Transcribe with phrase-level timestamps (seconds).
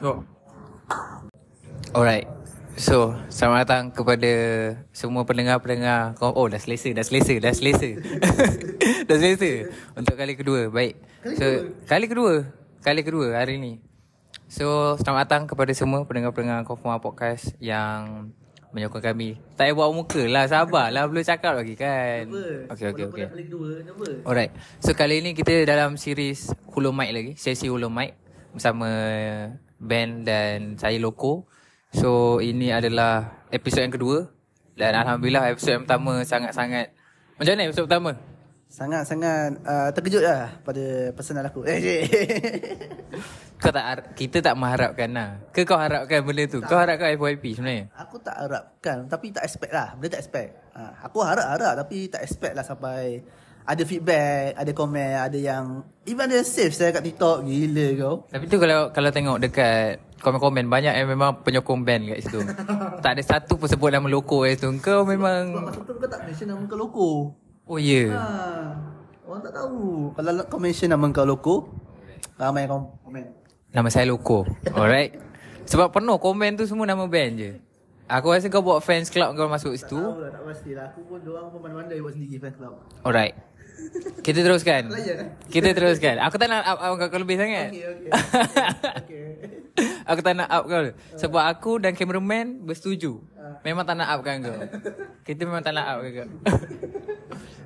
[0.00, 0.24] Go.
[1.92, 2.24] Alright.
[2.80, 4.32] So, selamat datang kepada
[4.96, 6.16] semua pendengar-pendengar.
[6.24, 8.00] Oh, dah selesa, dah selesa, dah selesa.
[9.12, 9.68] dah selesa.
[9.92, 10.72] Untuk kali kedua.
[10.72, 10.96] Baik.
[11.36, 12.48] So, kali kedua.
[12.80, 13.84] Kali kedua hari ni.
[14.48, 18.32] So, selamat datang kepada semua pendengar-pendengar Konfirma Podcast yang
[18.72, 19.36] menyokong kami.
[19.52, 21.04] Tak payah buat muka lah, sabarlah.
[21.12, 22.24] Belum cakap lagi kan.
[22.72, 23.26] Okey, okey, okey.
[23.36, 23.84] Kali kedua?
[24.24, 24.56] Alright.
[24.80, 27.32] So kali ini kita dalam series Hulu Mic lagi.
[27.36, 28.16] Sesi Hulu Mic
[28.56, 28.88] bersama
[29.80, 31.48] band dan saya Loko.
[31.90, 34.30] So ini adalah episod yang kedua
[34.78, 36.94] dan alhamdulillah episod yang pertama sangat-sangat
[37.34, 38.10] Macam mana episod pertama?
[38.70, 41.66] Sangat-sangat uh, terkejut lah pada pesanan aku.
[41.66, 42.06] Eh.
[43.60, 45.30] Kau tak kita tak mengharapkan lah.
[45.52, 46.64] Ke kau harapkan benda tu?
[46.64, 47.92] Kau harapkan FYP sebenarnya?
[47.92, 49.92] aku tak harapkan tapi tak expect lah.
[50.00, 50.50] Benda tak expect.
[50.72, 53.20] Ha, aku harap-harap tapi tak expect lah sampai
[53.64, 57.44] ada feedback, ada komen, ada yang even ada save saya kat TikTok.
[57.44, 58.14] Gila kau.
[58.28, 62.40] Tapi tu kalau kalau tengok dekat komen-komen banyak yang memang penyokong band kat situ.
[63.04, 64.68] tak ada satu pun sebut nama Loko kat situ.
[64.84, 67.10] Kau memang Masa tu kau tak mention nama kau loko.
[67.70, 68.10] Oh ya.
[68.10, 68.10] Yeah.
[68.12, 68.24] Ha,
[69.24, 70.10] orang tak tahu.
[70.18, 71.54] Kalau kau mention nama kau loko,
[72.36, 73.40] ramai yang komen.
[73.70, 74.42] Nama saya Loko
[74.74, 75.14] Alright
[75.70, 77.52] Sebab penuh komen tu semua nama band je
[78.10, 80.84] Aku rasa kau buat fans club kau masuk situ Tahu lah, tak pastilah.
[80.90, 82.74] Aku pun diorang pun pandai-pandai buat sendiri fan club.
[83.06, 83.38] Alright
[84.20, 85.28] Kita teruskan Layan, eh?
[85.48, 87.84] Kita teruskan Aku tak nak up, up kau lebih sangat okey.
[89.00, 89.24] Okey.
[90.10, 90.82] Aku tak nak up kau
[91.16, 93.16] Sebab aku dan cameraman bersetuju
[93.64, 94.56] Memang tak nak up kan kau
[95.24, 96.28] Kita memang tak nak up kan kau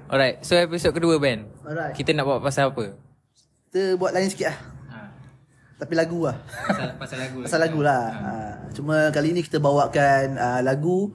[0.14, 1.96] Alright So episod kedua band Alright.
[1.98, 2.94] Kita nak buat pasal apa?
[3.70, 4.58] Kita buat lain sikit lah.
[4.94, 4.98] Ha,
[5.83, 6.39] Tapi lagu lah.
[6.46, 8.05] pasal, pasal lagu Pasal lagu lah.
[8.14, 8.30] Ha.
[8.70, 11.11] Cuma kali ni kita bawakan uh, lagu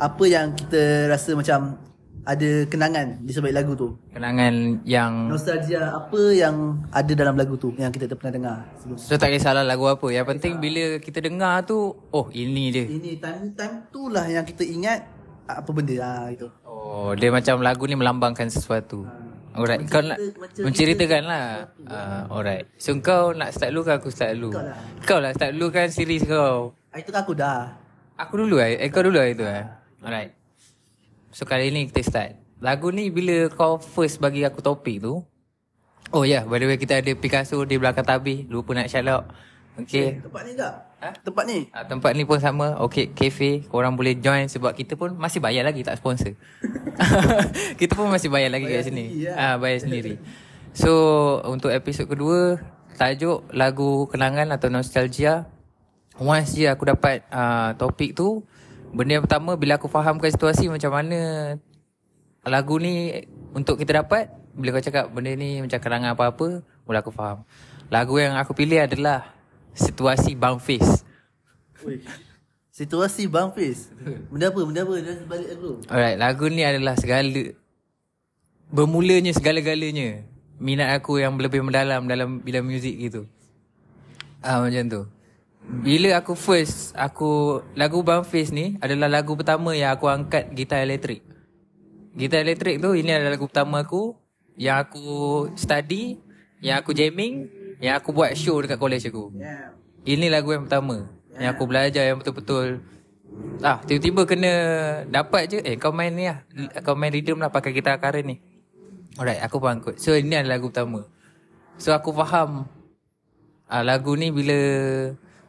[0.00, 1.76] apa yang kita rasa macam
[2.20, 3.96] ada kenangan di sebalik lagu tu.
[4.12, 8.98] Kenangan yang Nostalgia apa yang ada dalam lagu tu yang kita tak pernah dengar sebelum.
[9.00, 10.06] So tak kisahlah lagu apa.
[10.08, 14.60] Yang penting bila kita dengar tu Oh ini je Ini time-time tu lah yang kita
[14.62, 15.00] ingat
[15.46, 16.46] apa benda ah itu.
[16.62, 19.08] Oh dia macam lagu ni melambangkan sesuatu.
[19.50, 21.46] Alright Kau nak Mencerita- Menceritakan lah.
[21.82, 22.70] uh, Alright.
[22.76, 24.54] So kau nak start dulu ke aku start dulu?
[24.54, 24.76] Kau lah.
[25.02, 26.76] Kau lah start dulu kan series kau?
[26.94, 27.74] Ah, itu kan aku dah.
[28.14, 29.64] Aku dulu eh, eh kau dulu lah itu eh?
[30.00, 30.39] Alright
[31.30, 32.30] So kali ni kita start.
[32.58, 35.24] Lagu ni bila kau first bagi aku topik tu
[36.10, 38.44] Oh ya yeah, by the way kita ada Picasso di belakang tabir.
[38.50, 39.30] Lupa nak shout out.
[39.78, 40.18] Okay.
[40.18, 40.74] Tempat ni tak?
[41.00, 41.08] Ha?
[41.22, 41.58] Tempat ni.
[41.70, 42.74] Ah, tempat ni pun sama.
[42.84, 43.62] Okay cafe.
[43.64, 46.34] Korang boleh join Sebab kita pun Masih bayar lagi Tak sponsor.
[47.80, 49.04] Kita pun masih bayar lagi Bayar kat sini.
[49.08, 49.32] sendiri, ya.
[49.38, 50.14] ah, Bayar sendiri.
[50.76, 50.92] So
[51.48, 52.60] Untuk episod kedua
[52.98, 55.48] Tajuk Lagu kenangan Atau nostalgia.
[56.20, 58.44] Once je aku dapat uh, Topik tu
[58.90, 61.20] Benda yang pertama Bila aku fahamkan situasi Macam mana
[62.42, 63.24] Lagu ni
[63.54, 67.46] Untuk kita dapat Bila kau cakap Benda ni macam kenangan apa-apa Mula aku faham
[67.90, 69.40] Lagu yang aku pilih adalah
[69.74, 71.06] Situasi Bang Face.
[72.70, 73.92] Situasi Bang Fiz.
[74.32, 74.60] Benda apa?
[74.64, 74.94] Benda apa?
[74.98, 75.70] Dia balik lagu.
[75.88, 77.52] Alright, lagu ni adalah segala
[78.70, 80.22] bermulanya segala-galanya
[80.62, 83.26] minat aku yang lebih mendalam dalam bidang muzik gitu.
[84.40, 85.02] Ah macam tu.
[85.70, 90.82] Bila aku first aku lagu Bang Face ni adalah lagu pertama yang aku angkat gitar
[90.82, 91.22] elektrik.
[92.18, 94.18] Gitar elektrik tu ini adalah lagu pertama aku
[94.58, 96.18] yang aku study,
[96.58, 97.46] yang aku jamming,
[97.78, 99.30] yang aku buat show dekat college aku.
[99.38, 99.78] Yeah.
[100.04, 102.80] Ini lagu yang pertama Yang aku belajar yang betul-betul
[103.62, 104.52] Ah, tiba-tiba kena
[105.06, 106.42] dapat je Eh kau main ni lah
[106.82, 108.36] Kau main rhythm lah pakai gitar current ni
[109.20, 111.06] Alright aku faham kot So ini adalah lagu pertama
[111.76, 112.66] So aku faham
[113.68, 114.56] ah, Lagu ni bila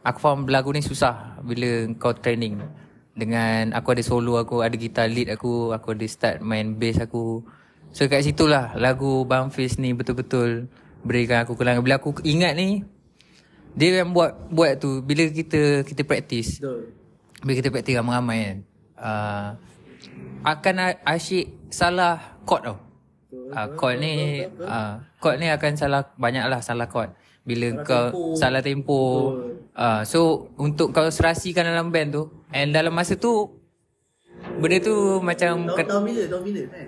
[0.02, 2.58] Aku faham lagu ni susah Bila kau training.
[3.14, 7.46] Dengan aku ada solo aku Ada gitar lead aku Aku ada start main bass aku.
[7.94, 10.66] So kat situ lah Lagu Bang Face ni betul-betul
[11.06, 12.82] Berikan aku kenangan Bila aku ingat ni
[13.72, 16.92] dia yang buat buat tu bila kita kita praktis Betul.
[17.40, 18.58] bila kita praktis ramai-ramai kan
[19.00, 19.48] uh,
[20.42, 20.74] akan
[21.08, 22.76] asyik salah chord tau.
[23.32, 28.04] Uh, chord ni uh, chord ni akan salah banyak lah salah chord bila salah kau
[28.06, 28.22] tempo.
[28.38, 29.00] salah tempo
[29.74, 32.22] uh, so untuk kau serasikan dalam band tu
[32.54, 33.58] and dalam masa tu
[34.62, 36.22] benda tu macam Tahun, ke, tahun bila?
[36.30, 36.62] Tahun bila?
[36.70, 36.86] Kan?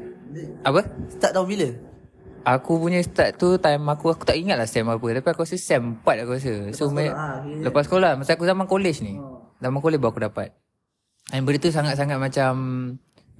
[0.62, 0.81] apa
[1.11, 1.69] Start tahun bila?
[2.44, 5.56] Aku punya start tu time aku aku tak ingat lah SEM apa tapi aku rasa
[5.56, 6.52] SEM 4 aku rasa.
[6.76, 7.62] So sekolah, me- ah, kira.
[7.73, 9.17] lepas sekolah masa aku zaman college ni.
[9.17, 9.49] Oh.
[9.64, 10.52] Zaman college baru aku dapat.
[11.32, 12.52] And benda tu sangat-sangat macam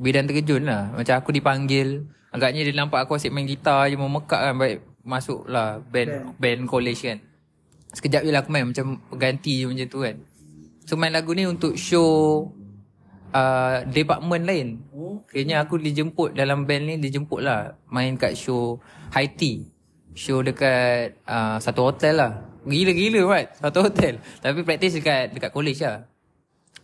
[0.01, 0.89] bidang terkejun lah.
[0.97, 2.09] Macam aku dipanggil.
[2.33, 6.67] Agaknya dia nampak aku asyik main gitar je memekak kan baik masuk lah band, band
[6.67, 7.21] college kan.
[7.95, 10.17] Sekejap je lah aku main macam ganti je macam tu kan.
[10.85, 12.43] So main lagu ni untuk show
[13.31, 14.69] uh, department lain.
[14.91, 15.23] Oh.
[15.31, 18.83] Kayaknya aku dijemput dalam band ni dijemput lah main kat show
[19.15, 19.71] high tea.
[20.17, 22.33] Show dekat uh, satu hotel lah.
[22.65, 26.09] Gila-gila Mat Satu hotel Tapi practice dekat Dekat college lah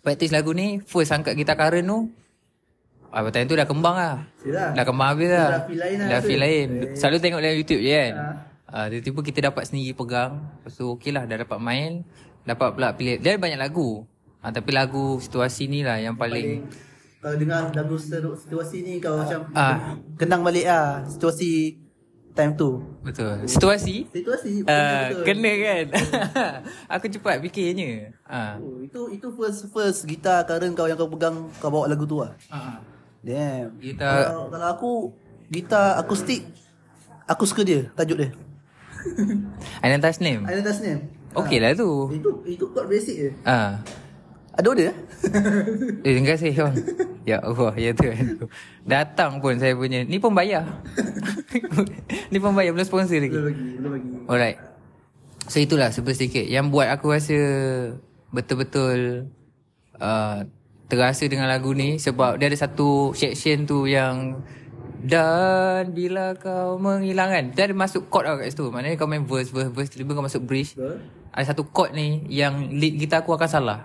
[0.04, 1.98] Practice lagu ni First angkat gitar current tu
[3.10, 4.70] Ah, time tu dah kembang lah Yelah.
[4.70, 7.80] Dah kembang habis lah Dah feel lain lah Dah feel lain Selalu tengok dalam YouTube
[7.80, 8.26] je kan Ha.
[8.72, 12.06] Ah, Tiba-tiba kita dapat sendiri pegang Lepas tu okey lah Dah dapat main
[12.40, 14.06] Dapat pula pilih Dia banyak lagu
[14.38, 16.48] ah, Tapi lagu situasi ni lah Yang paling,
[17.18, 19.98] Kalau dengar lagu situasi ni kau macam Ah.
[20.14, 21.82] kenang balik ah situasi
[22.30, 22.78] time tu.
[23.02, 25.24] Betul Situasi Situasi betul-betul.
[25.26, 25.84] Kena kan
[26.94, 28.54] Aku cepat fikirnya ah.
[28.56, 32.22] Oh, itu itu first first gitar current kau yang kau pegang kau bawa lagu tu
[32.22, 32.30] ah.
[32.46, 32.78] Ah.
[33.20, 33.76] Damn.
[33.78, 34.90] Gitar- kalau, kalau aku
[35.48, 36.46] gitar akustik
[37.24, 38.30] aku suka dia tajuk dia.
[39.80, 40.98] Ainan Tasnim Island Tasnim.
[41.32, 43.30] Okey lah tu Itu itu chord basic je.
[43.44, 43.78] ah.
[44.50, 44.96] Ada order eh?
[46.02, 46.74] Terima kasih bang.
[47.22, 48.34] Ya Allah, ya Tuhan.
[48.82, 50.02] Datang pun saya punya.
[50.02, 50.66] Ni pun bayar.
[52.34, 53.30] ni pun bayar, belum sponsor lagi.
[53.30, 54.08] belum bagi, belum bagi.
[54.26, 54.58] Alright.
[55.46, 56.42] So itulah sebut sedikit.
[56.42, 57.38] Yang buat aku rasa
[58.28, 59.30] betul-betul
[59.96, 60.38] uh,
[60.90, 62.02] terasa dengan lagu ni.
[62.02, 64.42] Sebab dia ada satu section tu yang
[65.00, 69.24] dan bila kau menghilang kan Dia ada masuk chord tau kat situ Maknanya kau main
[69.24, 71.00] verse, verse, verse Tiba-tiba kau masuk bridge Betul.
[71.32, 73.78] Ada satu chord ni Yang lead gitar aku akan salah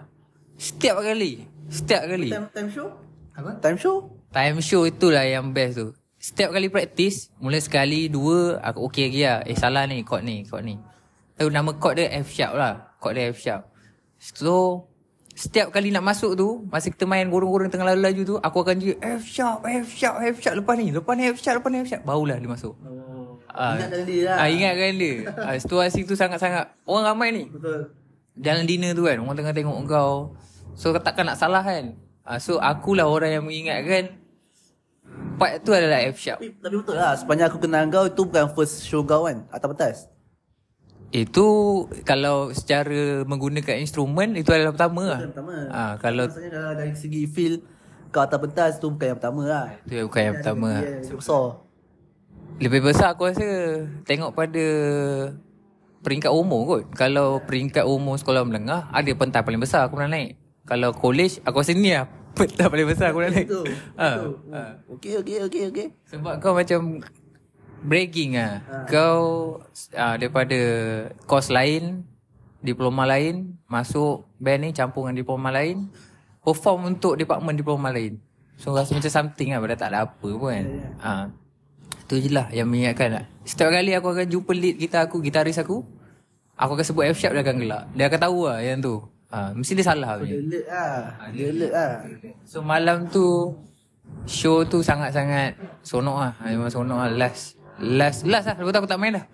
[0.60, 2.88] Setiap kali Setiap kali Time time show?
[3.31, 3.52] Apa?
[3.63, 4.12] Time show?
[4.36, 9.22] Time show itulah yang best tu Setiap kali praktis Mula sekali Dua Aku okey lagi
[9.24, 10.75] lah Eh salah ni chord ni Chord ni
[11.40, 13.72] Tahu nama chord dia F sharp lah Chord dia F sharp
[14.19, 14.84] So
[15.36, 18.96] Setiap kali nak masuk tu Masa kita main gorong-gorong tengah laju-laju tu Aku akan je
[19.04, 21.88] F sharp F sharp F sharp Lepas ni Lepas ni F sharp Lepas ni F
[21.92, 22.02] sharp.
[22.08, 22.72] Barulah dia masuk.
[22.80, 23.36] Oh.
[23.52, 23.76] Ah.
[23.76, 24.36] Ingatkan dia lah.
[24.40, 25.16] ah, Ingatkan dia.
[25.36, 26.72] Ah, Situasi tu sangat-sangat.
[26.88, 27.44] Orang ramai ni.
[27.52, 27.92] Betul.
[28.32, 30.40] Dalam dinner tu kan Orang tengah tengok kau.
[30.72, 32.00] So takkan nak salah kan?
[32.24, 34.16] Uh, So akulah orang yang mengingatkan
[35.36, 36.40] Part tu adalah F sharp.
[36.40, 37.12] Tapi, tapi betul lah.
[37.20, 39.44] Sepanjang aku kenal kau Itu bukan first show kau kan?
[39.52, 39.98] Atas petas
[41.13, 41.48] Itu
[42.02, 45.19] Kalau secara Menggunakan instrumen Itu adalah pertama lah.
[45.22, 45.54] Yang pertama.
[45.69, 47.56] Ah, Kalau Maksudnya kalau dari segi feel
[48.10, 49.66] Kau atas pentas tu bukan yang pertama lah.
[49.84, 50.68] Itu bukan yang pertama.
[50.72, 51.46] lah Yang besar.
[52.63, 53.48] Lebih besar aku rasa
[54.07, 54.66] Tengok pada
[56.06, 56.81] Peringkat umur kot.
[56.96, 60.40] Kalau peringkat umur sekolah menengah Ada pentas paling besar aku pernah naik.
[60.63, 63.48] Kalau college Aku rasa ni lah Pentas paling besar aku pernah naik.
[63.48, 63.62] Itu.
[64.00, 64.31] Ah, Itu.
[64.52, 64.72] ah.
[64.96, 67.04] Okay okay okay okay Sebab kau macam
[67.86, 68.66] bragging ah.
[68.90, 69.58] Kau
[69.94, 70.60] ah, daripada
[71.30, 72.04] kos lain,
[72.66, 75.88] diploma lain, masuk band ni campur dengan diploma lain,
[76.42, 78.18] perform untuk department diploma lain.
[78.56, 80.66] So rasa macam something lah Padahal tak ada apa pun kan.
[81.00, 81.26] Ah.
[82.06, 83.26] Tu je lah yang mengingatkan lah.
[83.44, 85.81] Setiap kali aku akan jumpa lead gitar aku Gitaris aku
[86.56, 87.84] Aku akan sebut F sharp dia akan gelak.
[87.92, 89.04] Dia akan tahu lah yang tu.
[89.28, 90.36] Ah, Mesti dia salah Dia punya.
[90.40, 91.00] alert lah.
[91.36, 91.94] Dia alert lah.
[92.48, 93.52] So malam tu
[94.30, 96.34] Show tu sangat-sangat Sonok lah.
[96.48, 98.56] Memang sonok lah Last Last Last lah.
[98.56, 99.25] Lepas tu aku tak main dah.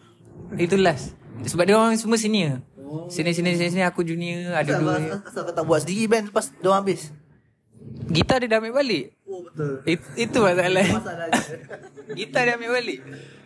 [0.56, 1.14] Itu last.
[1.42, 2.62] Sebab dia orang semua senior.
[3.08, 4.94] Sini sini sini sini Aku junior Ada Asal, dua.
[5.24, 7.08] asal kau tak buat sendiri band Lepas dia orang habis?
[8.12, 9.16] Gitar dia dah ambil balik.
[9.24, 9.80] Oh betul.
[9.88, 10.84] It, Itu masalah.
[10.92, 11.40] Masalahnya
[12.20, 13.00] Gitar dia ambil balik.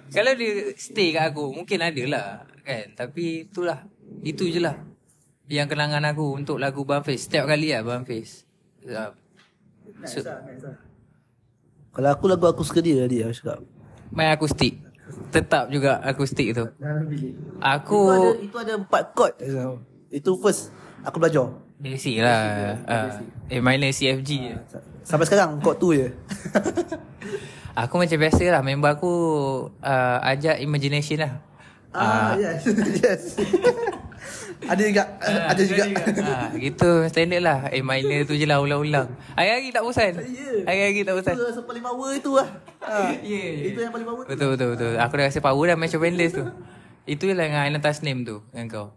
[0.09, 0.51] Kalau dia
[0.81, 2.25] stay kat aku Mungkin ada lah
[2.65, 2.97] Kan?
[2.97, 3.85] Tapi itulah.
[4.25, 4.81] Itu je lah
[5.45, 7.29] Yang kenangan aku Untuk lagu Bumface.
[7.29, 8.49] Setiap kali lah Bumface.
[8.81, 9.13] Uh,
[10.01, 10.77] Nice lah nice lah.
[11.93, 13.61] Kalau aku lagu aku suka dia tadi Aku cakap
[14.15, 14.79] Main akustik.
[15.29, 16.65] Tetap juga akustik tu.
[17.59, 19.33] Aku Itu ada, itu ada empat chord.
[20.09, 20.71] Itu first
[21.05, 21.45] Aku belajar.
[21.77, 22.79] Basic lah.
[22.87, 23.07] Uh,
[23.51, 24.53] Eh minor CFG je.
[25.05, 26.09] Sampai sekarang chord tu je.
[27.75, 29.11] Aku macam biasa lah Member aku
[29.83, 31.43] uh, Ajak imagination lah.
[31.91, 32.63] Ah, yes
[33.03, 33.23] Yes
[34.61, 35.83] Ada juga Ada juga.
[36.23, 36.91] ah, Gitu.
[37.05, 37.59] Standard lah.
[37.69, 39.11] Eh minor tu je lah ulang-ulang.
[39.33, 40.15] Hari-hari tak bosan?
[40.15, 40.63] Ya.
[40.63, 41.35] Hari-hari tak bosan?
[41.35, 42.49] Itu rasa paling power itu lah.
[42.85, 43.73] Ah, Ya, ya.
[43.73, 44.29] Itu yang paling power tu.
[44.29, 44.91] Betul betul betul.
[44.95, 46.45] Aku dah rasa power dah Macam bandless tu.
[47.03, 48.87] Itu lah dengan Island Tasnim tu Dengan kau.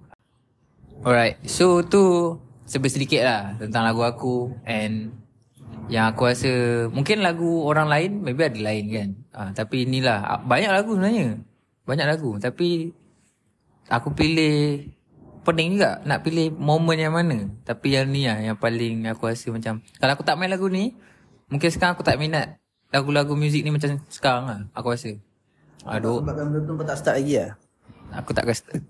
[1.00, 1.40] Alright.
[1.44, 4.52] So tu Sebut sedikit lah Tentang lagu aku.
[4.62, 5.16] And
[5.88, 6.52] Yang aku rasa
[6.88, 9.08] Mungkin lagu orang lain Maybe ada lain kan.
[9.32, 10.18] Ah, Tapi inilah.
[10.20, 11.40] Ah, Banyak lagu sebenarnya.
[11.82, 12.36] Banyak lagu.
[12.36, 12.92] Tapi
[13.88, 14.84] Aku pilih
[15.48, 17.48] Pening juga Nak pilih momen yang mana.
[17.64, 20.92] Tapi yang ni lah Yang paling aku rasa macam Kalau aku tak main lagu ni
[21.48, 22.60] Mungkin sekarang aku tak minat
[22.92, 25.16] Lagu-lagu muzik ni macam sekarang lah Aku rasa.
[25.88, 26.20] Aduh.
[26.20, 27.50] Sebabkan benda tu kau tak start lagi lah.
[28.20, 28.82] Aku tak akan start.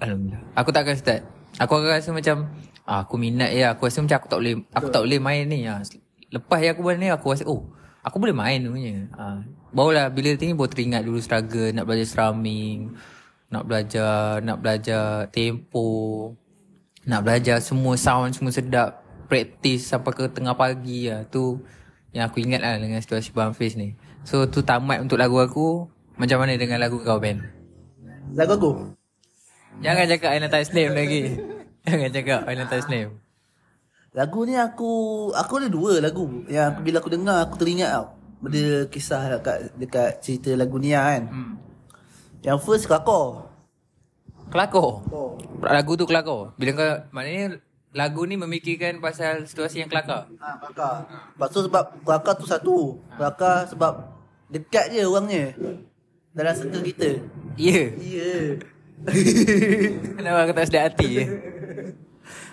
[0.00, 0.42] Alhamdulillah.
[0.56, 1.22] Aku tak akan start.
[1.56, 2.36] Aku akan rasa macam
[2.84, 3.72] ah, Aku minat ya.
[3.72, 5.64] Aku rasa macam aku tak boleh Aku tak boleh main ni.
[5.64, 5.80] Ah.
[6.28, 7.64] Lepas yang aku buat ni Aku rasa oh
[8.04, 9.08] Aku boleh main punya.
[9.16, 9.40] Ah.
[9.72, 12.92] Barulah bila ni Baru teringat dulu struggle Nak belajar strumming
[13.48, 15.88] Nak belajar Nak belajar tempo
[17.08, 21.60] Nak belajar semua sound Semua sedap Practice sampai ke tengah pagi lah Tu
[22.12, 26.44] Yang aku ingat lah Dengan situasi Bumface ni So tu tamat untuk lagu aku Macam
[26.44, 27.44] mana dengan lagu kau Ben?
[28.36, 28.98] Lagu aku
[29.78, 31.22] Jangan cakap I nak touch name lagi.
[31.86, 33.10] Jangan cakap I nak touch name.
[34.10, 34.90] Lagu ni aku
[35.30, 38.06] aku ada dua lagu yang aku, bila aku dengar aku teringat tau.
[38.42, 41.30] Benda kisah dekat dekat cerita lagu ni kan.
[41.30, 41.54] Hmm.
[42.42, 43.50] Yang first kelakor.
[44.48, 45.04] Kelakor.
[45.10, 45.34] Oh.
[45.60, 46.54] Lagu tu kelakor.
[46.54, 47.58] Bila kau maknanya
[47.92, 50.30] lagu ni memikirkan pasal situasi yang kelakar.
[50.38, 50.94] Ha, kelakar.
[51.34, 52.78] Lepas tu sebab kelakar tu satu.
[53.18, 53.92] Kelakar sebab
[54.48, 55.52] dekat je orangnya.
[56.32, 57.10] Dalam circle kita.
[57.58, 57.90] Ya.
[57.98, 58.32] Ya.
[60.18, 61.24] Kenapa kau tak sedap hati je?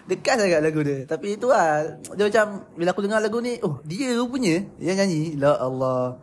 [0.05, 1.05] Dekat sangat lagu dia.
[1.05, 1.97] Tapi itu lah.
[2.13, 2.45] Dia macam,
[2.77, 5.37] bila aku dengar lagu ni, oh dia rupanya yang nyanyi.
[5.37, 6.21] La Allah.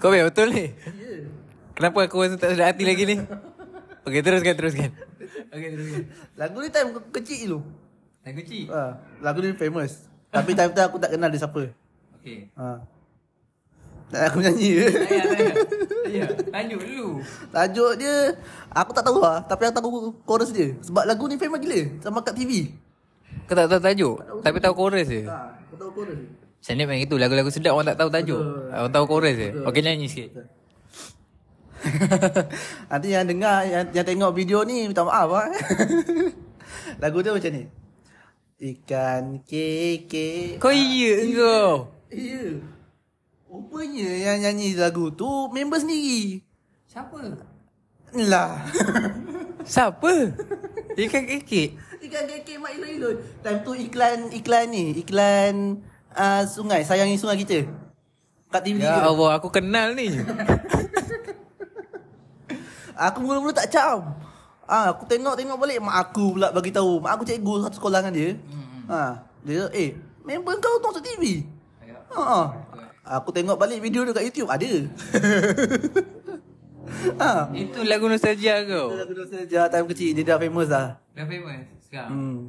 [0.00, 0.68] Kau betul ni.
[0.68, 1.41] Ya.
[1.82, 3.16] Kenapa aku rasa tak sedap hati lagi ni?
[4.06, 4.90] Okey, teruskan, teruskan.
[5.50, 6.02] Okey, teruskan.
[6.38, 7.58] Lagu ni time ke- kecil dulu.
[8.22, 8.66] Lagu cik.
[8.70, 8.82] Ha,
[9.18, 10.06] lagu ni famous.
[10.30, 11.74] Tapi time tu aku tak kenal dia siapa.
[12.22, 12.54] Okey.
[12.54, 12.86] Ha.
[14.14, 14.86] Tak aku nyanyi je.
[14.94, 15.54] Ayah, ayah.
[16.06, 17.08] Ayah, lanjut dulu.
[17.50, 18.14] Tajuk dia
[18.70, 19.90] Aku tak tahu lah Tapi aku tahu
[20.22, 22.76] chorus dia Sebab lagu ni famous gila Sama kat TV
[23.48, 25.24] Kau tak tahu tajuk, tapi tahu chorus je.
[25.24, 28.38] ha, Aku tahu chorus dia Macam ni memang itu, lagu-lagu sedap orang tak tahu tajuk.
[28.38, 28.70] Betul.
[28.70, 29.48] Orang tahu chorus je.
[29.66, 30.28] Okey, nyanyi sikit.
[32.90, 35.48] Nanti yang dengar yang, yang tengok video ni Minta maaf lah
[37.02, 37.64] Lagu dia macam ni
[38.62, 41.90] Ikan keke Kau iya kau.
[42.14, 42.62] Ya
[43.50, 46.40] Rupanya yang nyanyi lagu tu Member sendiri
[46.86, 47.18] Siapa?
[48.14, 48.62] Lah
[49.74, 50.12] Siapa?
[50.94, 51.68] Ikan kekek.
[52.02, 55.54] Ikan keke mak iloi-iloi Time tu iklan Iklan ni Iklan
[56.14, 57.66] uh, Sungai Sayangi sungai kita
[58.52, 60.12] Kat TV Ya ke Allah, aku kenal ni.
[62.96, 64.16] Aku mula-mula tak cam.
[64.68, 67.02] Ah, aku tengok-tengok balik mak aku pula bagi tahu.
[67.02, 68.30] Mak aku cikgu satu sekolah dengan dia.
[68.88, 69.00] Ha,
[69.42, 71.44] dia eh, member kau tu masuk TV.
[72.12, 72.40] Ha.
[73.18, 74.72] Aku tengok balik video dia kat YouTube ada.
[77.18, 77.50] ha.
[77.62, 78.94] Itu lagu nostalgia kau.
[78.94, 80.96] Lagu tu saja time kecil dia dah famous dah.
[81.12, 82.12] Dah famous sekarang.
[82.14, 82.40] Hmm.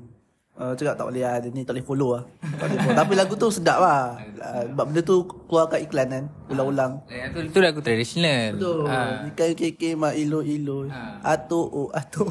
[0.53, 2.97] Uh, cakap tak boleh lah Dia ni tak boleh follow lah tak boleh follow.
[3.01, 7.25] Tapi lagu tu sedap lah uh, Sebab benda tu keluar kat iklan kan Ulang-ulang Eh,
[7.25, 8.53] itu, itu lagu tradisional.
[8.53, 9.25] Betul Ha.
[9.27, 11.25] Ikan keke mak ilo-ilo Ha.
[11.25, 12.29] Ato oh ato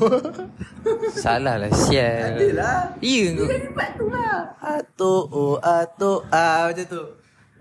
[1.13, 2.39] Salah lah, sial.
[2.39, 3.47] Adalah Iya kau.
[3.49, 7.03] Dia part tu lah Ato oh ato ah macam tu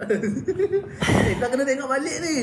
[1.25, 2.37] Eh kau kena tengok balik ni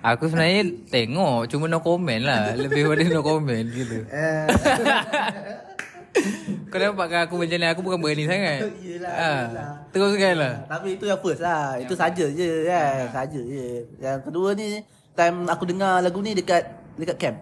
[0.00, 2.54] Aku sebenarnya tengok, cuma no comment lah.
[2.60, 3.98] Lebih pada no comment gitu.
[6.70, 8.58] Kau nampak kan aku macam ni, aku bukan berani sangat.
[8.84, 9.30] Yelah, Ha.
[9.44, 9.66] yelah.
[9.90, 10.54] Teruskan lah.
[10.66, 13.66] Tapi itu yang first lah Itu saja je kan Saja je
[13.96, 17.36] Yang kedua ni Time aku dengar lagu ni dekat Dekat camp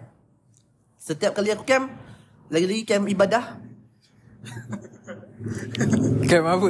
[0.95, 1.89] Setiap kali aku camp
[2.47, 3.57] Lagi-lagi camp ibadah
[6.23, 6.67] Camp apa?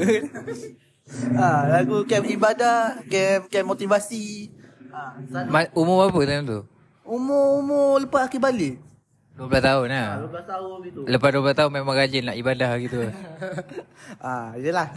[1.36, 4.48] ha, Lagu camp ibadah Camp, camp motivasi
[4.90, 5.12] ha,
[5.46, 6.60] Ma- umur berapa time tu?
[7.04, 8.80] Umur-umur lepas akhir balik
[9.34, 10.10] 12 tahun lah.
[10.30, 13.02] 12 tahun gitu Lepas 12 tahun memang rajin nak ibadah gitu.
[14.22, 14.94] ah, yelah.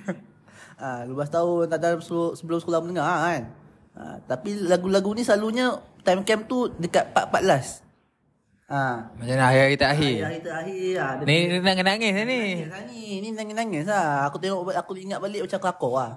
[0.84, 3.42] ah, 12 tahun tak dalam sebelum, sekolah menengah ah, kan.
[3.96, 7.88] Ah, tapi lagu-lagu ni selalunya time camp tu dekat 4-14.
[8.68, 9.08] Ah.
[9.16, 10.16] Macam mana hari-hari tak akhir?
[10.28, 11.12] Hari terakhir ah.
[11.16, 12.42] dia Ni ni nangis-nangis lah ni.
[12.68, 14.28] Nangis ni, ni nangis-nangis lah.
[14.28, 16.12] Aku tengok aku ingat balik macam kelakor lah.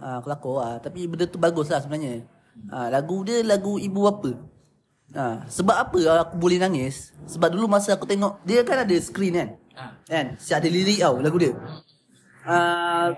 [0.00, 0.74] Ah, kelakor lah.
[0.80, 2.24] Tapi benda tu bagus lah sebenarnya.
[2.68, 4.49] Ah, lagu dia lagu ibu bapa.
[5.10, 7.10] Ah, sebab apa aku boleh nangis?
[7.26, 9.48] Sebab dulu masa aku tengok dia kan ada screen kan.
[9.74, 9.90] Ah.
[10.06, 10.38] Kan?
[10.38, 11.52] Si ada lirik tau lagu dia.
[12.46, 13.10] Ah,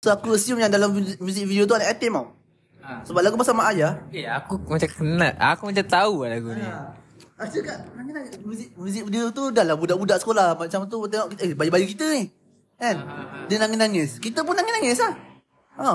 [0.00, 2.26] so aku assume yang dalam mu- music video tu ada atim tau.
[2.80, 3.04] Ha.
[3.04, 4.00] Sebab lagu pasal mak ayah.
[4.08, 5.32] Eh aku macam kenal.
[5.36, 6.64] Aku macam tahu lah lagu ni.
[6.64, 6.96] Ha.
[7.40, 8.32] Aku cakap, nangis-nangis.
[8.44, 10.56] Muzik, muzik video tu dah lah budak-budak sekolah.
[10.56, 12.28] Macam tu tengok, eh bayi-bayi kita ni.
[12.76, 12.96] Kan?
[13.48, 14.20] Dia nangis-nangis.
[14.20, 15.12] Kita pun nangis-nangis lah.
[15.80, 15.88] Ha.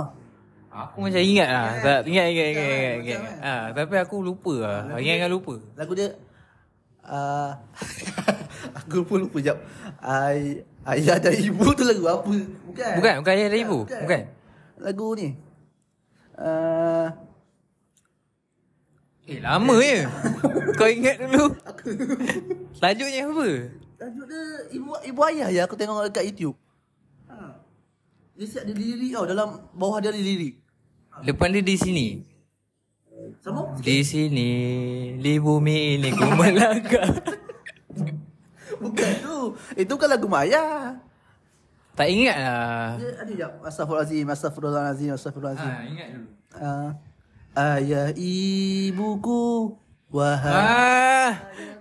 [0.76, 1.70] Aku macam ingat lah.
[1.80, 2.96] Tak ingat ingat ingat ingat.
[3.00, 3.22] ingat.
[3.40, 5.00] Ha, tapi aku lupa lah.
[5.00, 5.56] Ingat ingat lupa.
[5.80, 6.12] Lagu dia
[7.08, 7.56] uh,
[8.84, 9.58] Aku pun lupa jap
[10.04, 12.28] Ay, Ayah dan ibu tu lagu apa
[12.68, 13.80] Bukan Bukan, bukan ayah dan ibu.
[13.88, 14.22] Bukan.
[14.84, 15.28] Lagu ni
[16.36, 17.08] uh,
[19.26, 20.06] Eh lama je.
[20.78, 21.50] Kau ingat dulu.
[22.78, 23.48] Tajuknya apa?
[23.96, 24.44] Tajuk dia
[24.76, 26.60] Ibu, ibu ayah ya aku tengok dekat YouTube
[27.32, 27.58] ha.
[28.36, 30.65] Dia siap ada lirik tau Dalam bawah dia ada lirik
[31.24, 32.08] Depan dia di sini.
[33.40, 33.72] Sama?
[33.80, 34.52] Di sini,
[35.16, 37.10] di bumi ini ku melangkah.
[38.76, 39.38] Bukan tu.
[39.74, 40.98] Itu kan lagu Maya.
[41.96, 43.00] Tak ingat lah.
[43.00, 43.52] Dia ada jap.
[43.64, 46.28] Astaghfirullahalazim Astaghfirullahalazim Astaghfirullahalazim Ha, ingat dulu.
[46.60, 46.90] uh,
[47.56, 49.80] Ayah ibuku
[50.12, 50.52] Wahai.
[50.52, 51.32] Ah,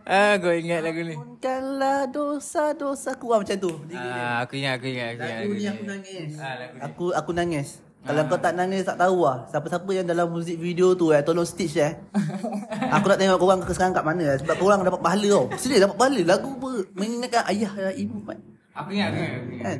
[0.06, 1.14] ah, kau ingat lagu ni.
[1.14, 3.30] Ampunkanlah dosa-dosaku.
[3.30, 3.72] Ah, Macam tu.
[3.90, 5.38] Ah, aku ingat, aku ingat, aku ingat.
[5.38, 6.30] Lagu Aku ni aku nangis.
[6.38, 6.80] Ah, lagu ni.
[6.82, 7.68] Aku aku nangis
[8.04, 11.48] Kalau kau tak nangis tak tahu lah Siapa-siapa yang dalam muzik video tu eh Tolong
[11.48, 11.96] stitch eh
[13.00, 16.20] Aku nak tengok korang sekarang kat mana Sebab korang dapat pahala tau Serius dapat pahala
[16.36, 18.38] Lagu apa Mengingatkan ayah dan ibu Mat.
[18.74, 19.32] Aku ingat, aku ingat.
[19.32, 19.64] Aku ingat.
[19.64, 19.78] Kan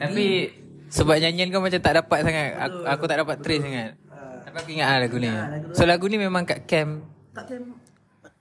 [0.00, 0.26] Tapi
[0.90, 2.50] sebab nyanyian kau macam tak dapat sangat.
[2.66, 3.90] Aku, aku tak dapat trace sangat.
[4.42, 5.30] Tapi aku ingat lah lagu ni.
[5.70, 7.06] So lagu ni memang kat camp.
[7.30, 7.78] Tak camp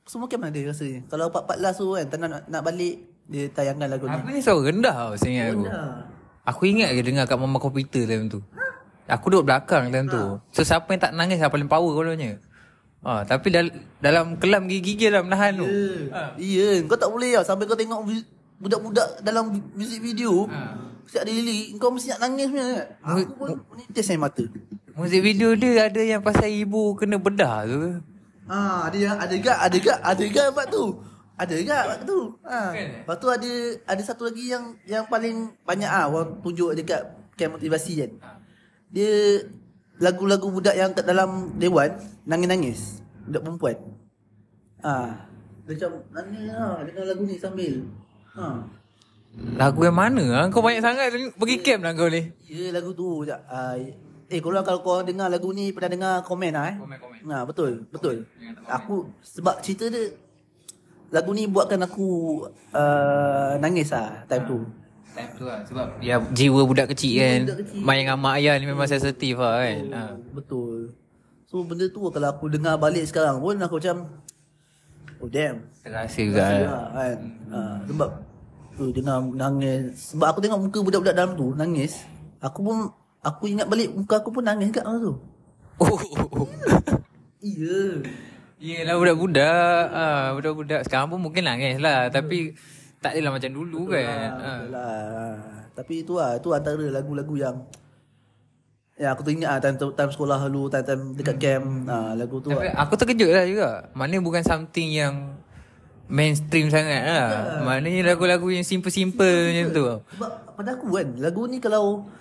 [0.09, 4.09] Semua camp ada rasanya Kalau 4-14 tu kan Tak nak, nak balik Dia tayangkan lagu
[4.09, 5.61] ni Aku ni suara rendah tau saya ingat aku.
[5.61, 5.89] Rendah.
[6.49, 8.41] Aku ingat ke dengar kat mama komputer time tu.
[9.09, 10.23] Aku duduk belakang time tu.
[10.49, 12.37] So siapa yang tak nangis lah paling power kononnya.
[12.99, 15.65] Ha, tapi dal- dalam kelam gigi-gigi lah menahan tu.
[15.65, 18.03] Ya, Ya, kau tak boleh lah sampai kau tengok
[18.59, 20.45] budak-budak dalam music video.
[20.45, 20.75] Ha.
[21.05, 22.65] Siap ada lirik, kau mesti nak nangis punya.
[22.67, 22.85] kan?
[23.17, 24.43] Aku pun menitis air mata.
[24.93, 28.03] Muzik video dia ada yang pasal ibu kena bedah tu.
[28.45, 30.85] Ha, ada yang ada gak, ada gak, ada gak part tu.
[31.33, 32.19] Ada gak part tu.
[32.43, 32.57] Ha.
[32.75, 33.51] Lepas tu ada
[33.87, 36.99] ada satu lagi yang yang paling banyak ah orang tunjuk dekat
[37.33, 38.11] camp motivasi kan.
[38.89, 39.45] Dia
[40.01, 41.93] lagu-lagu budak yang kat dalam dewan
[42.25, 43.03] nangis-nangis.
[43.29, 43.77] Budak perempuan.
[44.79, 45.27] Ah,
[45.67, 47.73] dia macam nangis lah dengan lagu ni sambil.
[48.33, 48.65] Ha.
[49.59, 50.45] Lagu yang mana lah?
[50.49, 52.33] Kau banyak sangat pergi camp lah kau ni.
[52.49, 53.41] Ya lagu tu sekejap.
[53.45, 53.77] Ah,
[54.29, 56.75] eh korang kalau korang dengar lagu ni pernah dengar komen lah eh.
[56.81, 57.21] Komen-komen.
[57.29, 58.25] Ha, betul, betul.
[58.65, 60.09] Aku sebab cerita dia
[61.13, 62.41] lagu ni buatkan aku
[62.73, 64.57] uh, nangis lah time tu.
[65.19, 67.41] Time tu lah sebab ya jiwa budak kecil kan.
[67.43, 67.79] budak kecil.
[67.83, 69.83] Main dengan mak ayah ni memang sensitif lah kan.
[69.91, 70.01] Ha.
[70.31, 70.95] Betul.
[71.43, 74.07] So benda tu kalau aku dengar balik sekarang pun aku macam
[75.19, 75.67] oh damn.
[75.83, 76.43] Terasa juga.
[76.47, 76.87] Lah.
[76.95, 77.17] kan.
[77.51, 78.09] Ha, sebab
[78.79, 80.15] tu dengar nangis.
[80.15, 82.07] Sebab aku tengok muka budak-budak dalam tu nangis.
[82.39, 82.77] Aku pun
[83.19, 85.13] aku ingat balik muka aku pun nangis kat masa tu.
[85.83, 85.99] Oh.
[87.39, 88.03] Iya.
[88.59, 89.83] Yelah budak-budak.
[89.95, 92.11] Ha, budak-budak sekarang pun mungkin nangis lah.
[92.11, 92.51] Tapi
[92.99, 94.05] tak adalah macam dulu kan.
[94.05, 94.51] Ha.
[94.67, 95.33] Yalah.
[95.75, 97.55] Tapi itu lah, itu antara lagu-lagu yang
[98.99, 101.87] Ya aku teringat lah time, time sekolah dulu, time-time dekat camp.
[101.87, 102.83] Ha, lagu tu Tapi lah.
[102.83, 103.69] aku terkejut lah juga.
[103.95, 105.39] Mana bukan something yang
[106.11, 107.63] mainstream sangat lah.
[107.63, 109.83] Maknanya lagu-lagu yang simple-simple macam tu.
[110.19, 112.11] Sebab pada aku kan, lagu ni kalau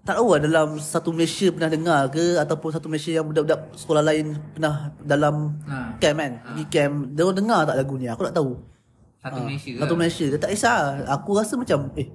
[0.00, 4.00] tak tahu lah dalam satu Malaysia pernah dengar ke ataupun satu Malaysia yang budak-budak sekolah
[4.00, 6.00] lain pernah dalam Ha.
[6.00, 8.08] camp kan, pergi camp, dia orang dengar tak lagu ni?
[8.08, 8.56] Aku tak tahu.
[9.20, 11.04] Satu Malaysia Satu Malaysia, dia tak kisah.
[11.12, 12.08] Aku rasa macam eh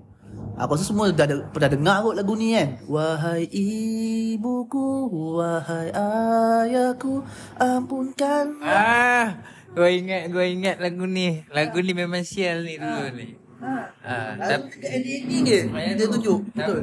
[0.55, 2.79] Aku rasa semua dah pernah dengar kot lagu ni kan.
[2.87, 7.27] Wahai ibuku, wahai ayahku
[7.59, 8.63] Ampunkan.
[8.63, 9.43] Ah,
[9.75, 11.43] gua ingat gua ingat lagu ni.
[11.51, 13.35] Lagu ni memang sial ni dulu ni.
[13.59, 15.61] Ah, Lagu dekat ending dia
[15.99, 16.39] Dia tunjuk.
[16.55, 16.81] Betul.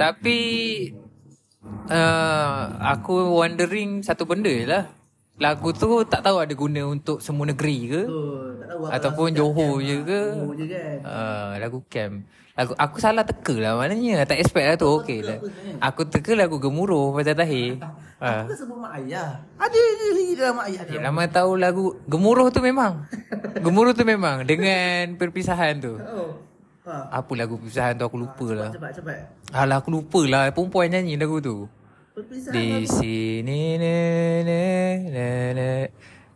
[0.00, 0.38] Tapi
[1.92, 4.88] uh, aku wondering satu benda je lah.
[5.40, 9.38] Lagu tu tak tahu ada guna untuk semua negeri ke Betul Tak tahu ataupun lagu
[9.38, 10.22] Johor je ke.
[10.36, 12.14] Johor je kan Uh, lagu camp.
[12.52, 14.28] Lagu aku salah teka lah maknanya.
[14.28, 15.38] Tak expect lah tu okey lah.
[15.80, 17.78] Aku teka lagu gemuruh pasal tahir.
[18.22, 18.46] Ah.
[18.46, 19.82] Aku sebut mak ayah Ada
[20.14, 23.02] lagi dalam mak ayah Eh, lama tahu lagu gemuruh tu memang.
[23.58, 25.98] Gemuruh tu memang dengan perpisahan tu.
[25.98, 26.30] Oh
[26.86, 27.18] ha.
[27.18, 28.70] Apa lagu perpisahan tu aku lupa lah.
[28.70, 29.16] Cepat cepat
[29.50, 31.66] Alah aku lupa lah perempuan nyanyi lagu tu.
[32.12, 33.96] Perpisahan Di sini na,
[34.44, 34.62] na,
[35.08, 35.68] na, na.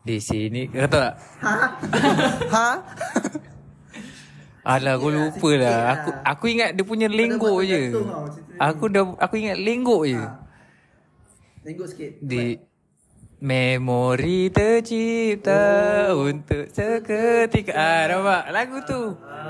[0.00, 0.72] Di sini.
[0.72, 1.12] Kau tahu tak?
[1.44, 1.54] Ha?
[2.56, 2.68] ha?
[4.64, 5.78] Alah aku lupa lah.
[5.92, 7.92] Aku aku ingat dia punya lenggok je.
[8.56, 10.22] Aku dah Aku ingat lenggok je.
[11.60, 12.24] Tengok sikit.
[12.24, 12.56] Di
[13.36, 15.60] Memori tercipta
[16.16, 17.76] Untuk seketika.
[17.76, 18.42] Ah, Nampak?
[18.48, 19.00] Lagu tu.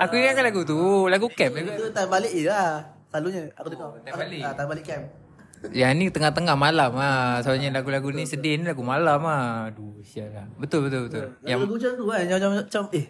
[0.02, 1.06] Aku ingatkan lagu tu.
[1.06, 2.82] Lagu camp Itu time balik je lah.
[3.14, 4.40] Selalunya aku tengok time balik.
[4.42, 5.25] Ah, Time balik camp
[5.72, 10.30] Yang ni tengah-tengah malam lah Soalnya lagu-lagu ni sedih ni lagu malam lah Aduh sial
[10.30, 13.06] lah Betul betul betul Yang lagu macam tu kan Yang macam, macam Eh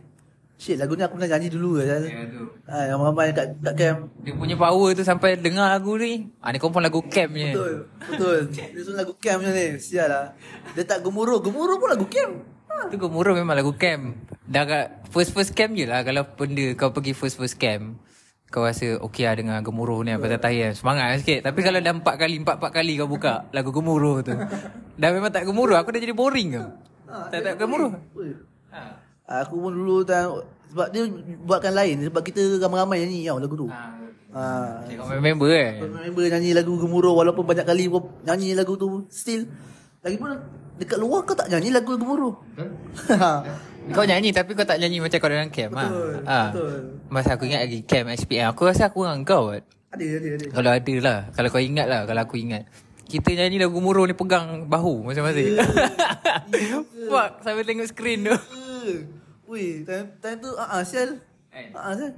[0.56, 3.74] Shit lagu ni aku pernah nyanyi dulu kan Yang tu ha, Yang ramai kat, kat
[3.76, 6.32] camp Dia punya power tu sampai dengar lagu ni.
[6.40, 7.52] Ah ni confirm lagu camp punya.
[7.52, 10.32] Betul Betul Dia suruh lagu camp macam ni Sial lah
[10.72, 12.88] Dia tak gemuruh Gemuruh pun lagu camp ha.
[12.92, 14.14] Tu gemuruh memang lagu camp.
[14.46, 17.98] Dah kat first first camp je lah kalau benda kau pergi first first camp.
[18.46, 20.70] Kau rasa okey lah dengan gemuruh ni pasal tahian.
[20.72, 21.42] Semangat lah sikit.
[21.42, 24.32] Tapi kalau dah empat kali, empat-empat kali kau buka lagu gemuruh tu.
[25.02, 25.74] dah memang tak gemuruh.
[25.82, 26.62] Aku dah jadi boring ke?
[27.10, 27.90] Ha, tak tak gemuruh.
[28.14, 28.30] Ui.
[29.26, 30.38] Aku pun dulu time,
[30.70, 31.02] Sebab dia
[31.42, 33.90] buatkan lain Sebab kita ramai-ramai nyanyi tau lagu tu Ha.
[34.36, 34.84] ha.
[34.86, 35.72] Tengok member kan.
[35.82, 37.90] Member nyanyi lagu gemuruh Walaupun banyak kali
[38.22, 39.50] nyanyi lagu tu Still
[40.06, 40.38] Lagipun
[40.78, 42.38] Dekat luar kau tak nyanyi lagu gemuruh
[43.22, 43.42] ha.
[43.94, 46.50] Kau nyanyi tapi kau tak nyanyi macam kau dalam camp Betul, ha.
[46.50, 46.78] betul.
[47.06, 48.50] Masa aku ingat lagi camp SPM.
[48.50, 49.52] Aku rasa aku dengan kau.
[49.52, 49.62] Ada
[49.94, 52.66] ada ada Kalau ada lah Kalau kau ingat lah Kalau aku ingat
[53.06, 55.56] Kita nyanyi lagu muruh ni Pegang bahu Masing-masing
[57.10, 59.06] Fuck Sambil tengok skrin tu Eh,
[59.46, 61.22] Weh time, time tu ah uh, sial
[61.54, 61.70] Kan?
[61.70, 62.12] Ah uh, sial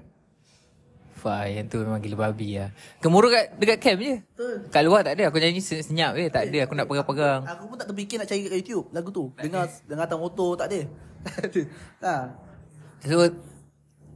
[1.21, 2.71] Wah, yang tu memang gila babi lah.
[2.99, 4.15] Gemuruh kat, dekat camp je.
[4.23, 4.55] Betul.
[4.69, 5.29] Kat luar tak ada.
[5.29, 6.27] Aku nyanyi se- senyap je.
[6.27, 6.59] Tak ada.
[6.63, 7.43] Aku nak pegang-pegang.
[7.45, 9.35] Aku pun tak terfikir nak cari kat YouTube lagu tu.
[9.35, 10.81] Dengar dengar atas motor tak ada.
[11.21, 11.63] Tak ada.
[12.01, 12.15] ha.
[13.01, 13.19] So,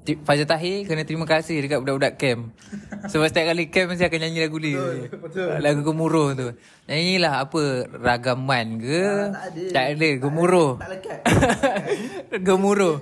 [0.03, 2.51] Fajar Tahir kena terima kasih dekat budak-budak camp.
[3.07, 4.83] Sebab setiap kali camp mesti akan nyanyi lagu dia.
[5.15, 5.47] betul.
[5.59, 6.47] Lagu gemuruh tu.
[6.87, 8.99] Nyanyilah apa ragaman ke?
[8.99, 9.63] Ah, tak ada.
[9.71, 10.09] Tak ada.
[10.19, 10.71] Gemuruh.
[10.77, 11.19] Tak lekat.
[12.47, 12.99] gemuruh.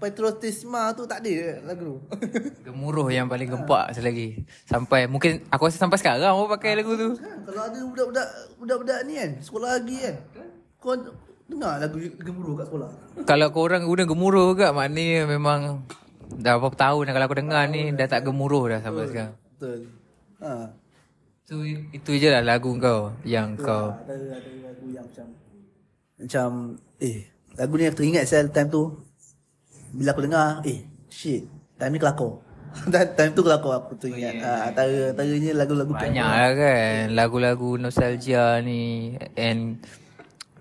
[0.00, 1.96] Nas Petrostisma tu tak ada lagu tu.
[2.66, 4.48] Gemuruh yang paling gempak selagi.
[4.64, 7.20] Sampai mungkin aku rasa sampai sekarang orang pakai lagu tu.
[7.20, 10.16] Kan, kalau ada budak-budak budak-budak ni kan, sekolah lagi kan.
[10.80, 10.96] Kau
[11.52, 12.90] dengar lagu gemuruh kat sekolah.
[13.28, 15.84] Kalau korang guna gemuruh ke maknanya memang
[16.40, 19.34] dah berapa tahun dah kalau aku dengar ni dah tak gemuruh dah sampai sekarang.
[19.60, 19.80] Betul.
[20.40, 20.72] Ha.
[21.44, 25.26] So itu je lah lagu kau yang kau Ada ada lagu yang macam
[26.20, 26.48] macam
[27.02, 27.26] eh
[27.58, 29.09] lagu ni aku teringat sel time tu
[29.90, 32.38] bila aku dengar eh shit time ni kelakor.
[32.86, 34.38] Dan time tu kelakor aku teringat.
[34.46, 39.82] Ha, antara antaranya lagu-lagu Banyak lah kan Lagu-lagu nostalgia ni And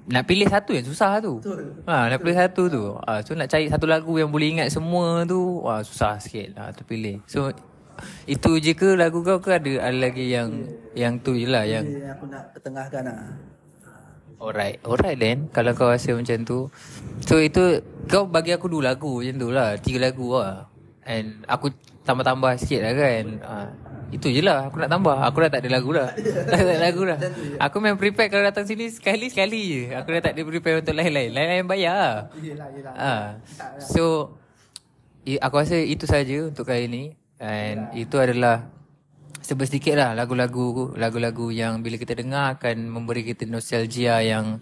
[0.10, 1.86] Nak pilih satu yang susah tu Betul.
[1.86, 5.22] ha, Nak pilih satu tu ha, So nak cari satu lagu yang boleh ingat semua
[5.30, 7.54] tu Wah susah sikit lah terpilih So
[8.26, 10.50] Itu je ke lagu kau ke ada, ada lagi yang
[10.98, 13.22] Yang tu je lah yang yang aku nak ketengahkan lah.
[14.40, 15.52] Alright Alright then.
[15.52, 16.72] Kalau kau rasa macam tu.
[17.28, 19.76] So itu Kau bagi aku dua lagu macam tu lah.
[19.78, 20.72] Tiga lagu lah.
[21.04, 21.76] And aku
[22.08, 23.26] tambah-tambah sikit lah kan.
[23.44, 23.54] Ha,
[24.16, 24.72] Itu je lah.
[24.72, 25.14] Aku nak tambah.
[25.28, 26.10] Aku dah tak ada lagu dah.
[26.16, 27.20] Dah tak ada lagu dah.
[27.68, 29.82] Aku memang prepare Kalau datang sini Sekali-sekali je.
[30.00, 31.30] Aku dah tak ada prepare untuk lain-lain.
[31.36, 32.16] Lain-lain bayar lah.
[32.40, 32.94] Yelah yelah.
[32.96, 33.14] ha.
[33.84, 34.34] So
[35.28, 37.04] Aku rasa itu saja Untuk kali ni.
[37.44, 38.79] And itu adalah
[39.50, 44.62] Sebab sedikit lah lagu-lagu Lagu-lagu yang bila kita dengar Akan memberi kita nostalgia yang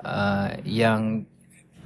[0.00, 1.28] uh, Yang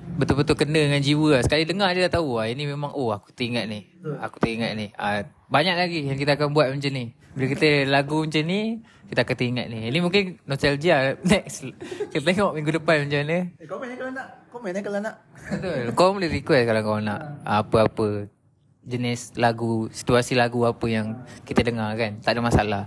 [0.01, 1.43] Betul-betul kena dengan jiwa lah.
[1.45, 3.85] Sekali dengar dia dah tahu lah Ini memang Oh aku teringat ni.
[4.23, 4.90] Aku teringat ni.
[4.97, 7.12] Uh, Banyak lagi yang kita akan buat macam ni.
[7.37, 8.81] Bila kita lagu macam ni
[9.12, 9.79] Kita akan teringat ni.
[9.93, 11.14] Ini mungkin nostalgia.
[11.31, 11.69] Next.
[12.11, 13.38] Kita tengok minggu depan macam mana.
[13.61, 14.29] Eh, komen kalau nak.
[14.51, 15.14] Komen kalau nak.
[15.51, 15.81] Betul.
[15.95, 18.39] Kau boleh request kalau kau nak apa-apa
[18.85, 22.21] jenis lagu, situasi lagu apa yang kita dengar kan.
[22.25, 22.83] Tak ada masalah.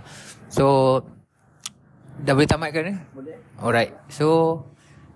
[0.50, 1.00] So
[2.22, 2.98] dah boleh tamatkan eh?
[3.14, 3.36] Boleh.
[3.58, 3.92] Alright.
[4.10, 4.60] So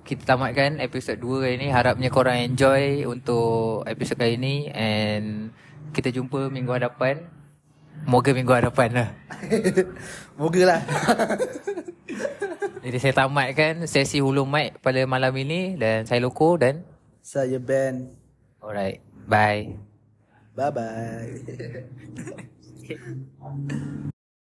[0.09, 1.69] kita tamatkan episod 2 kali ni.
[1.69, 5.53] Harapnya korang enjoy untuk episod kali ni and
[5.93, 7.29] kita jumpa minggu hadapan.
[8.07, 9.09] Moga minggu hadapan lah.
[10.39, 10.81] Moga lah.
[12.87, 16.87] Jadi saya tamatkan sesi hulu mic pada malam ini dan saya Loko dan
[17.21, 18.09] Saya Ben.
[18.63, 19.03] alright.
[19.29, 19.88] Bye.
[20.59, 21.31] Bye bye.